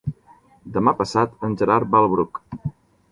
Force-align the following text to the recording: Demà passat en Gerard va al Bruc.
Demà 0.77 0.93
passat 1.01 1.47
en 1.49 1.53
Gerard 1.61 1.91
va 1.97 2.01
al 2.05 2.09
Bruc. 2.15 2.41